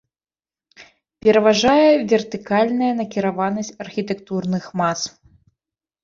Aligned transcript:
Пераважае 1.25 1.83
вертыкальная 2.13 2.87
накіраванасць 3.01 3.69
архітэктурных 3.85 4.65
мас. 4.83 4.99